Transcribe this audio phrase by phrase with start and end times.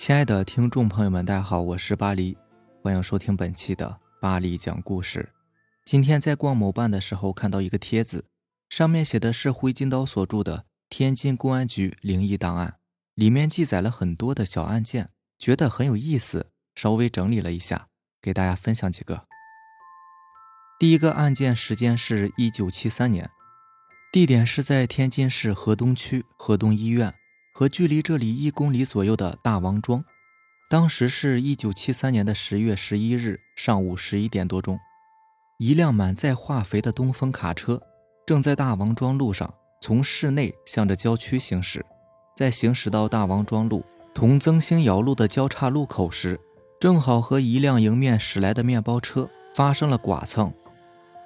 [0.00, 2.34] 亲爱的听众朋友们，大家好，我是巴黎，
[2.82, 5.28] 欢迎收听本期的巴黎讲故事。
[5.84, 8.24] 今天在逛某办的时候，看到一个帖子，
[8.70, 10.56] 上面写的是灰金刀所著的
[10.88, 12.68] 《天津公安局灵异档案》，
[13.14, 17.88] 里面记载了很多的小案件，觉得很有意思，稍微整理了一下，
[18.22, 19.26] 给大家分享几个。
[20.78, 23.30] 第一个案件时间是一九七三年，
[24.10, 27.14] 地点是在天津市河东区河东医院。
[27.52, 30.04] 和距离这里一公里左右的大王庄，
[30.70, 34.78] 当时是一九七三年的十月十一日上午十一点多钟，
[35.58, 37.82] 一辆满载化肥的东风卡车
[38.24, 41.84] 正在大王庄路上从市内向着郊区行驶，
[42.36, 46.40] 在行驶到大王庄路同增兴窑路的交叉路口时，
[46.78, 50.54] 正好和一辆迎面驶来的面包车发生了剐蹭，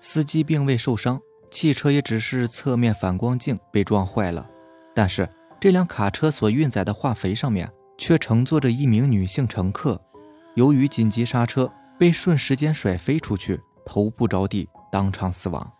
[0.00, 4.50] 司机并未受伤，汽车也只是侧面反光镜被撞坏了，
[4.94, 5.28] 但是。
[5.60, 10.00] 这辆卡车所运载的化肥上面却乘坐着一名女性乘客，
[10.54, 15.72] 由于紧急刹车，被瞬时间甩飞出去，头部着地，当场死亡。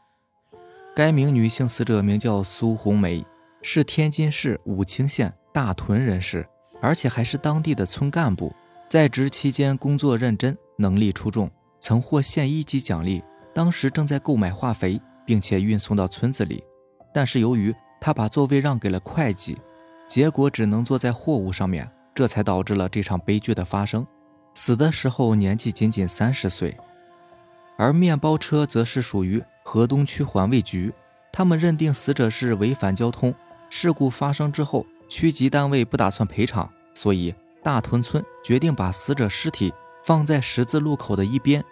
[0.96, 3.24] 该名女性死者名叫苏红梅，
[3.62, 6.44] 是天津市武清县大屯人士，
[6.82, 8.52] 而且还是当地的村干部。
[8.88, 13.22] 在职期间工作认真，能力出众，曾获县一级奖励。
[13.54, 16.64] 当时正在购买化肥，并且运送到村子里，
[17.14, 19.56] 但是由于他把座位让给了会计。
[20.08, 24.06] 结果只能坐在货物上面，这才导致了这场悲剧的发生。
[24.54, 26.76] 死的时候年纪仅仅三十岁，
[27.76, 30.92] 而面包车则是属于河东区环卫局，
[31.30, 33.32] 他们认定死者是违反交通
[33.70, 39.72] 事故发生之后，区级单位不打算赔偿，所以大屯村决定把死者尸体
[40.02, 41.62] 放在十字路口的一边，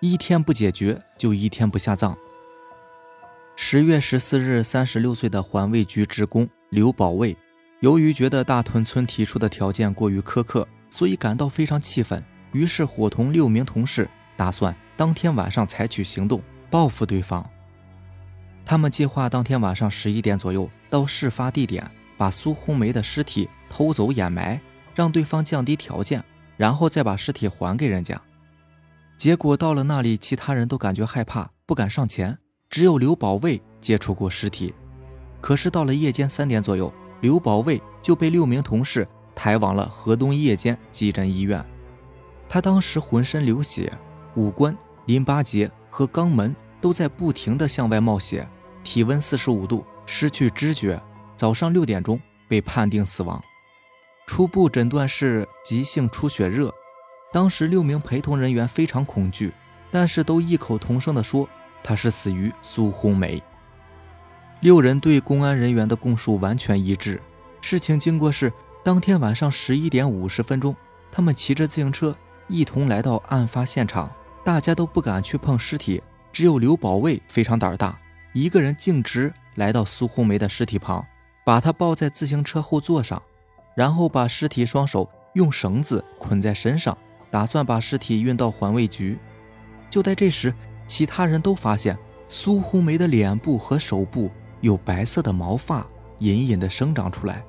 [0.00, 2.16] 一天不解决就一天不下葬。
[3.56, 7.36] 十月十四日，三十六岁的环卫局职工刘保卫。
[7.80, 17.48] 由于觉得大屯村提出的条件过于苛刻，所以感到非常气愤，于是伙同六名同事，打算当天晚上采取行动报复对方。
[18.64, 24.58] 他们计划当天晚上十一点左右到事发地点，把苏红梅的尸体偷走掩埋，
[24.94, 26.24] 让对方降低条件，
[26.56, 28.20] 然后再把尸体还给人家。
[29.18, 32.38] 结果到了那里，其他人都感觉害怕，不敢上前，
[32.70, 34.72] 只有刘保卫接触过尸体。
[35.42, 36.90] 可是到了夜间三点左右。
[37.20, 41.64] 刘保卫就被六名同事抬往了河东夜间急诊医院。
[42.48, 43.92] 他当时浑身流血，
[44.34, 48.48] 五官、淋巴结和肛门都在不停地向外冒血，
[48.84, 51.00] 体温四十五度，失去知觉。
[51.36, 53.42] 早上六点钟被判定死亡，
[54.26, 56.72] 初步诊断是急性出血热。
[57.32, 59.52] 当时六名陪同人员非常恐惧，
[59.90, 61.46] 但是都异口同声地说
[61.82, 63.42] 他是死于苏红梅。
[64.60, 67.20] 六人对公安人员的供述完全一致。
[67.60, 68.52] 事情经过是：
[68.82, 70.74] 当天晚上十一点五十分钟，
[71.12, 72.16] 他们骑着自行车
[72.48, 74.10] 一同来到案发现场。
[74.44, 76.00] 大家都不敢去碰尸体，
[76.32, 77.98] 只有刘保卫非常胆大，
[78.32, 81.04] 一个人径直来到苏红梅的尸体旁，
[81.44, 83.20] 把她抱在自行车后座上，
[83.74, 86.96] 然后把尸体双手用绳子捆在身上，
[87.28, 89.18] 打算把尸体运到环卫局。
[89.90, 90.54] 就在这时，
[90.86, 94.30] 其他人都发现苏红梅的脸部和手部。
[94.66, 95.86] 有白色的毛发
[96.18, 97.44] 隐隐的生长出来，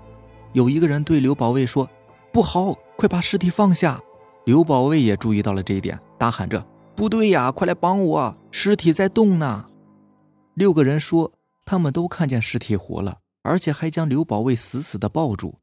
[0.54, 1.90] 有一个人对刘保卫说
[2.32, 4.00] ：“不好，快把尸体放下！”
[4.46, 6.64] 刘保卫也注意到了这一点，大喊着
[6.96, 9.66] ：“不对呀，快来帮我，尸体在动呢！”
[10.54, 11.34] 六个人说
[11.66, 15.58] 他们都看见尸体活了，而且还将刘保卫死死的抱住。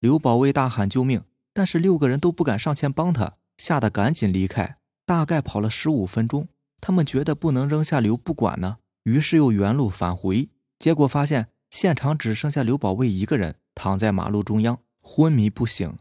[0.00, 1.22] 刘保卫大喊救命，
[1.54, 4.76] 但是六个人都不敢上前帮他，吓得赶紧离开。
[5.06, 6.48] 大概跑了十五分钟，
[6.80, 10.48] 他们觉得不能扔下刘不管呢，于是又原路返回。
[10.78, 15.98] 结果发现现场只剩下刘保卫一个人躺在马路中央昏迷不醒，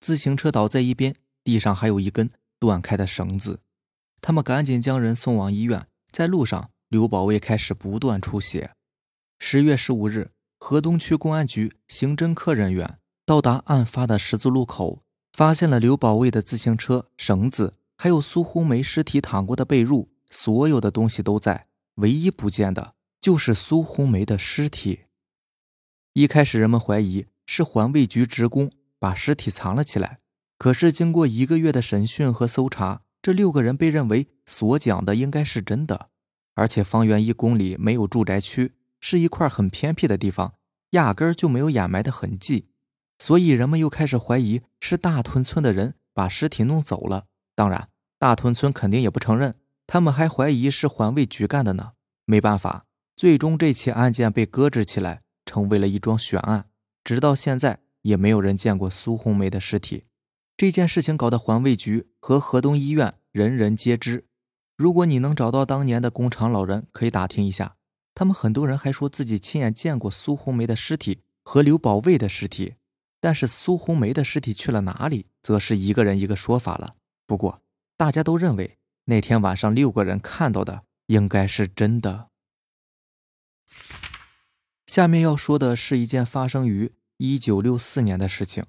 [0.00, 3.60] 自行车倒在一边，地上还有一根断开的绳子。
[4.20, 8.72] 他们赶紧将人送往医院，在路上，刘保卫开始不断出血。
[9.38, 15.02] 十月十五日，河东区公安局刑侦科人员到达案发的十字路口，
[15.32, 22.94] 发现了刘保卫的自行车、绳子，还有苏红梅尸体躺过的被褥，所有的东西都在，唯一不见的。
[23.20, 25.00] 就是苏红梅的尸体。
[26.14, 30.18] 一开始，人们怀疑是环卫局职工把尸体藏了起来。
[30.58, 36.10] 可是，经过一个月的审讯和搜查，这六个人被认为所讲的应该是真的。
[36.54, 40.54] 而且，方圆一公里没有住宅区，是一块很偏僻的地方，
[40.90, 42.68] 压根儿就没有掩埋的痕迹。
[43.18, 47.26] 所以，人们又开始怀疑是大屯村的人把尸体弄走了。
[47.54, 47.88] 当然，
[48.18, 49.54] 大屯村肯定也不承认，
[49.86, 51.92] 他们还怀疑是环卫局干的呢。
[52.26, 52.86] 没办法。
[53.20, 56.70] 最终，这起案件被搁置起来，成为了一桩悬案。
[57.04, 60.04] 直到现在，也没有人见过苏红梅的尸体。
[60.56, 64.24] 这件事情搞得环卫局和河东医院人人皆知。
[64.74, 67.76] 如果你能找到当年的工厂老人，可以打听一下。
[68.14, 72.76] 他们很多人还说自己亲眼见过苏红梅的尸体和刘保卫的尸体，
[73.20, 76.94] 但是苏红梅的尸体去了哪里，则是一个人一个说法了。
[77.26, 77.60] 不过
[77.98, 82.29] 大家都认为那天晚上六个人看到的应该是真的。
[84.86, 88.64] 下面要说的是一件发生于一九六四年的事情。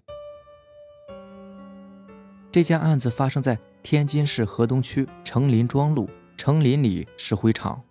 [2.51, 7.81] 这件案子发生在天津市河东区成林庄路成林里石灰厂。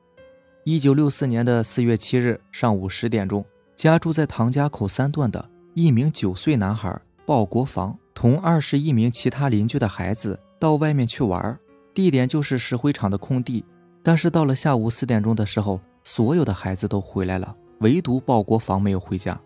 [0.64, 11.58] 一九六四年的四月七日上午十点钟，家住在唐家口三段的一名九岁男孩鲍国防，同二十一名其他邻居的孩子到外面去玩，
[11.94, 13.64] 地点就是石灰厂的空地。
[14.02, 19.41] 但是到了下午四点钟的时候，所有的孩子都回来了，唯独鲍国防没有回家。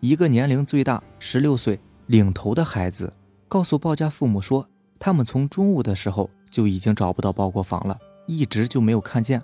[0.00, 3.12] 一个年龄最大十六岁领头的孩子
[3.48, 9.42] 告诉鲍家父母说，他们从中午的时候就已经找不到鲍国防了，一直就没有看见。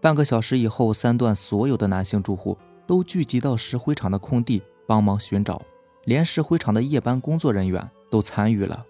[0.00, 5.62] 半个小时以后，三段所有的男性住户都聚集到石灰厂的空地帮忙寻找，
[6.04, 8.84] 连石灰厂的夜班工作人员都参与了，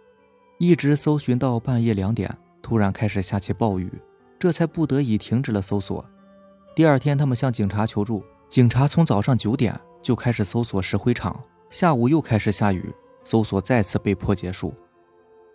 [0.59, 3.93] 一直搜寻到半夜两点，突然开始下起暴雨，
[4.39, 6.03] 这才不得已停止了搜索。
[6.75, 11.39] 第二天，他们向警察求助，警察从早上九点就开始搜索石灰厂，
[11.69, 12.91] 下午又开始下雨，
[13.23, 14.73] 搜索再次被迫结束。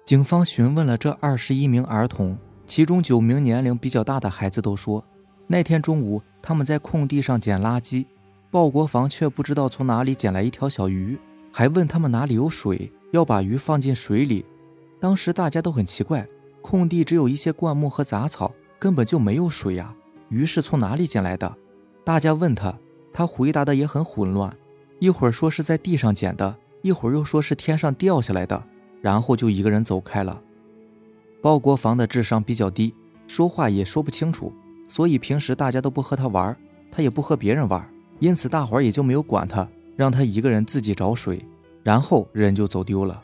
[0.06, 2.38] 警方询问了这二十一名儿童，
[2.68, 5.04] 其中九名年龄比较大的孩子都说。
[5.48, 8.06] 那天中午，他们在空地上捡垃圾，
[8.52, 11.18] 鲍国防却不知道从哪里捡来一条小鱼，
[11.52, 14.46] 还问他们哪里有水，要把鱼放进水里。
[15.00, 16.28] 当时大家都很奇怪，
[16.62, 19.96] 空地只有一些灌木和杂草，根本就没有水呀，
[20.29, 21.56] 鱼是从哪里捡来的？
[22.03, 22.77] 大家问他，
[23.13, 24.56] 他回答的也很混乱，
[25.00, 28.62] 一会儿说是在地上捡的，一会儿又说是天上掉下来的，
[29.01, 30.41] 然后就一个人走开了。
[31.41, 32.94] 鲍国防的智商比较低，
[33.27, 34.51] 说话也说不清楚。
[34.89, 36.56] 所以平时大家都不和他玩，
[36.89, 37.89] 他也不和别人玩，
[38.19, 41.41] 因此大伙儿也就没有管他，让他一个人自己找水，
[41.83, 43.21] 然后人就走丢了。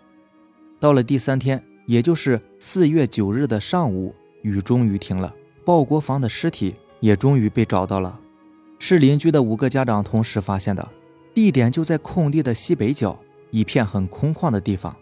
[0.80, 5.34] 到了第三天，也就是四月九日的上午，雨终于停了，
[5.64, 8.18] 鲍国防的尸体也终于被找到了，
[8.80, 10.90] 是邻居的五个家长同时发现的，
[11.34, 13.20] 地点就在空地的西北角，
[13.52, 14.96] 一片很空旷的地方。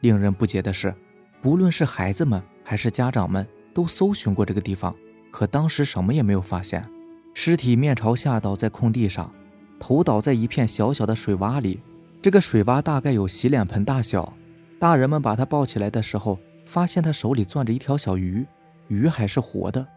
[0.00, 0.94] 令人不解的是，
[1.40, 4.94] 不论是孩子们还是家长们，都搜寻过这个地方。
[5.30, 6.86] 可当时什么也没有发现，
[7.32, 9.32] 尸体面朝下倒在空地上，
[9.80, 11.80] 头倒在一片小小的水洼里。
[12.20, 14.34] 这个水洼大概有洗脸盆大小。
[14.78, 18.44] 大人们把他抱起来的时候，发现他手里攥着一条小鱼，
[18.88, 19.88] 鱼还是活的。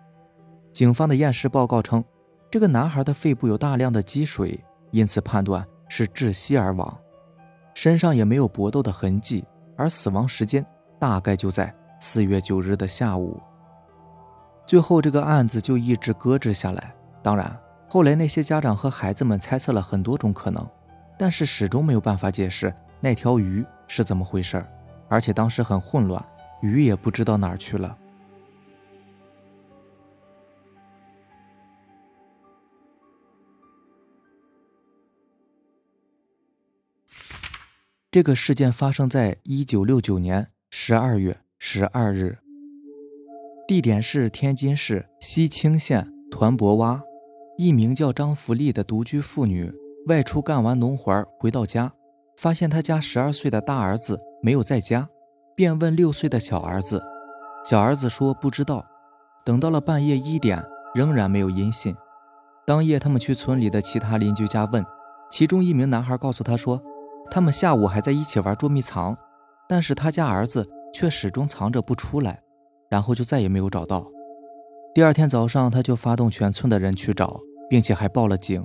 [0.73, 2.03] 警方的验尸报告称，
[2.49, 6.97] 这个男孩的肺部有大量的积水，因此判断是窒息而亡，
[7.73, 9.43] 身上也没有搏斗的痕迹，
[9.77, 10.65] 而死亡时间
[10.99, 13.39] 大概就在四月九日的下午。
[14.65, 16.95] 最后，这个案子就一直搁置下来。
[17.21, 17.59] 当然，
[17.89, 20.65] 后来那些家长和孩子们猜测了很多种可能，
[21.19, 24.65] 但是始终没有办法解释那条鱼是怎么回事
[25.09, 26.23] 而且当时很混乱，
[26.61, 27.97] 鱼也不知道哪儿去了。
[38.11, 42.39] 这个事件发生在一九六九年十二月十二日。
[43.65, 46.99] 地点是天津市西青县团泊洼，
[47.57, 49.71] 一名叫张福利的独居妇女
[50.07, 51.93] 外出干完农活回到家，
[52.35, 55.07] 发现他家十二岁的大儿子没有在家，
[55.55, 57.01] 便问六岁的小儿子，
[57.63, 58.85] 小儿子说不知道。
[59.45, 60.61] 等到了半夜一点，
[60.93, 61.95] 仍然没有音信。
[62.67, 64.85] 当夜，他们去村里的其他邻居家问，
[65.29, 66.81] 其中一名男孩告诉他说，
[67.31, 69.17] 他们下午还在一起玩捉迷藏，
[69.67, 72.41] 但是他家儿子却始终藏着不出来。
[72.89, 74.05] 然后就再也没有找到。
[74.93, 78.61] 第二天早上，他就发动全村的人去找，并且还报了警。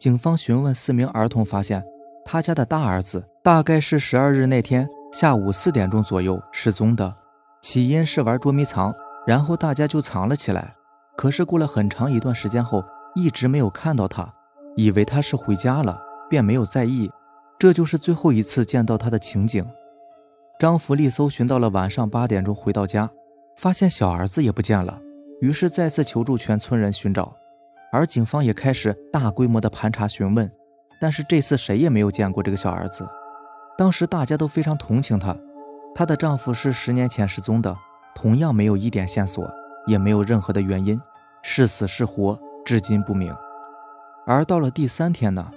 [0.00, 1.84] 警方询问四名儿童，发现
[2.24, 7.14] 他家的大儿子大概是十二日那天下午四点钟左右失踪的。
[7.60, 8.92] 起因是玩捉迷藏，
[9.24, 10.74] 然后大家就藏了起来。
[11.16, 12.82] 可是过了很长一段时间后，
[13.14, 14.28] 一直没有看到他，
[14.74, 17.08] 以为他是回家了，便没有在意。
[17.62, 19.64] 这就是最后一次见到他的情景。
[20.58, 23.08] 张福利搜寻到了晚上八点钟回到家。
[23.56, 25.00] 发现小儿子也不见了，
[25.40, 27.36] 于是再次求助全村人寻找，
[27.92, 30.50] 而警方也开始大规模的盘查询问，
[31.00, 33.06] 但是这次谁也没有见过这个小儿子。
[33.78, 35.36] 当时大家都非常同情她，
[35.94, 37.76] 她的丈夫是十年前失踪的，
[38.12, 39.48] 同样没有一点线索，
[39.86, 41.00] 也没有任何的原因，
[41.44, 43.32] 是死是活至今不明。
[44.26, 45.48] 而到了第三天呢，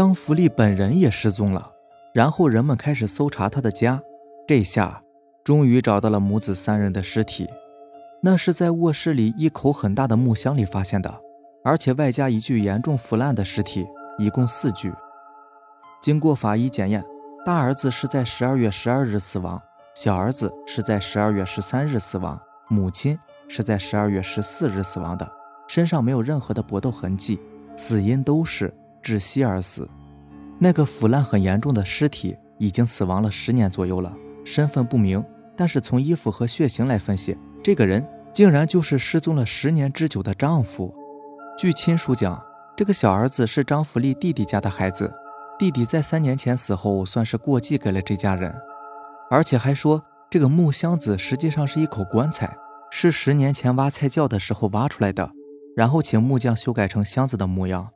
[0.00, 1.72] 张福利本人也失踪了，
[2.14, 4.00] 然后人们开始搜查他的家。
[4.48, 5.02] 这下
[5.44, 7.46] 终于找到了母子三人的尸体，
[8.22, 11.20] 那是在卧室里一口很大的木箱里发现的，
[11.62, 14.90] 而且外加一具严重腐烂的尸体，一共四具。
[16.00, 17.04] 经过法医检验，
[17.44, 19.60] 大儿子是在十二月十二日死亡，
[19.94, 22.40] 小儿子是在十二月十三日死亡，
[22.70, 25.30] 母亲是在十二月十四日死亡的，
[25.68, 27.38] 身上没有任何的搏斗痕迹，
[27.76, 29.88] 死因都是窒息而死。
[30.58, 34.14] 那个腐烂很严重的尸体已经死亡了十年左右了，
[34.44, 35.24] 身份不明，
[35.56, 40.94] 但是从衣服和血型来分析，这个人竟然就是失踪了十年之久的丈夫。
[41.58, 42.42] 据亲属讲，
[42.76, 45.12] 这个小儿子是张福利弟弟家的孩子。
[45.58, 48.54] 弟弟在三年前死后，算是过继给了这家人，
[49.30, 52.56] 而且还说这个木箱子实际上是一口棺材，
[52.90, 55.30] 是十年前挖菜窖的时候挖出来的，
[55.76, 57.90] 然后请木匠修改成箱子的模样。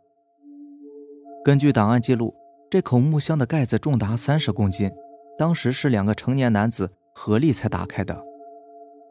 [1.45, 2.35] 根据档案记录，
[2.71, 4.91] 这口木箱的盖子重达三十公斤，
[5.37, 8.19] 当时是两个成年男子合力才打开的。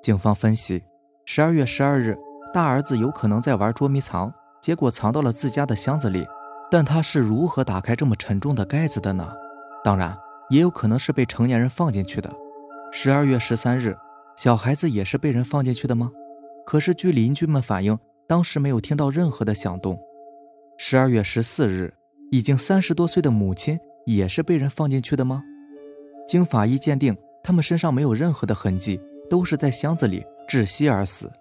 [0.02, 0.82] 警方分析，
[1.26, 2.18] 十二月十二日，
[2.52, 6.26] 大儿子有可能在玩捉迷藏，结果藏到了自家的箱子里。
[6.72, 9.32] 但他是如何打开这么沉重的盖子的呢？
[9.84, 10.18] 当然，
[10.50, 12.34] 也有可能是被成年人放进去的。
[12.92, 13.96] 十二月十三日，
[14.36, 16.10] 小孩子也是被人放进去的吗？
[16.66, 20.02] 可是据邻居们反映，当时没有听到任何的响动。
[20.80, 21.94] 十二月十四日，
[22.34, 25.44] 已经三十多岁的母亲也是被人放进去的吗？
[26.28, 29.00] 经法医鉴定，他们身上没有任何的痕迹，
[29.30, 31.32] 都是在箱子里窒息而死。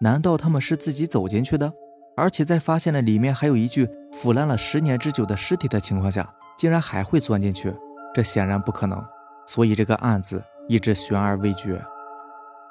[0.00, 1.72] 难道他们是自己走进去的？
[2.16, 7.74] 而且在发现了里面还有一具腐烂了十年之久的尸体的情况下，竟然还会钻进去，
[8.14, 9.04] 这显然不可能。
[9.48, 11.82] 所以这个案子一直悬而未决。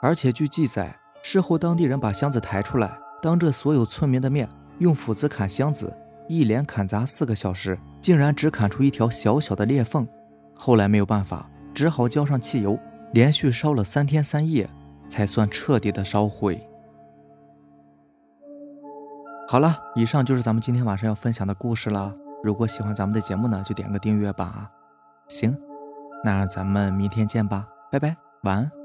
[0.01, 4.48] 而且据记载，事后当地人把箱子抬出来，当着所有村民的面
[4.79, 5.94] 用斧子砍箱子，
[6.27, 10.08] 一连砍砸四个小时，竟然只砍出一条小小的裂缝。
[10.55, 12.79] 后来没有办法，只好浇上汽油，
[13.13, 14.70] 连续烧了三天三夜，
[15.08, 16.65] 才算彻底的烧毁。
[19.48, 22.15] 好了，以上就是咱们今天晚上要分享的故事了。
[22.44, 24.72] 如果喜欢咱们的节目呢，就点个订阅吧。
[25.27, 25.55] 行，
[26.24, 28.85] 那咱们明天见吧，拜拜，晚安。